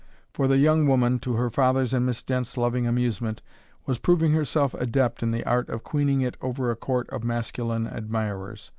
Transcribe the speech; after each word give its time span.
For 0.33 0.47
the 0.47 0.57
young 0.57 0.87
woman, 0.87 1.19
to 1.19 1.33
her 1.33 1.51
father's 1.51 1.93
and 1.93 2.07
Miss 2.07 2.23
Dent's 2.23 2.57
loving 2.57 2.87
amusement, 2.87 3.43
was 3.85 3.99
proving 3.99 4.31
herself 4.31 4.73
adept 4.73 5.21
in 5.21 5.29
the 5.29 5.43
art 5.45 5.69
of 5.69 5.83
queening 5.83 6.21
it 6.21 6.37
over 6.41 6.71
a 6.71 6.75
court 6.75 7.07
of 7.11 7.23
masculine 7.23 7.85
admirers. 7.85 8.69